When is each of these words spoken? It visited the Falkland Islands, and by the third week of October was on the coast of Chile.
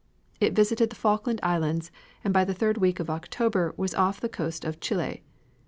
It 0.39 0.55
visited 0.55 0.89
the 0.89 0.95
Falkland 0.95 1.39
Islands, 1.43 1.91
and 2.23 2.33
by 2.33 2.43
the 2.43 2.55
third 2.55 2.79
week 2.79 2.99
of 2.99 3.11
October 3.11 3.75
was 3.77 3.93
on 3.93 4.15
the 4.19 4.29
coast 4.29 4.65
of 4.65 4.79
Chile. 4.79 5.21